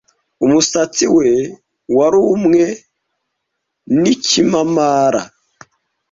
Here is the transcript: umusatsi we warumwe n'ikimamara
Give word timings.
umusatsi 0.45 1.05
we 1.15 1.29
warumwe 1.97 2.63
n'ikimamara 4.01 5.21